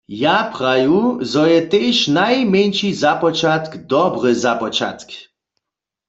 [0.19, 1.01] Ja praju,
[1.33, 5.09] zo je tež najmjeńši započatk dobry započatk.